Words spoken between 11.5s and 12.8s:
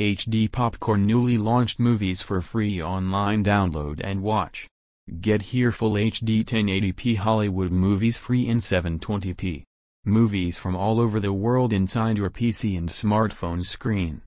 inside your PC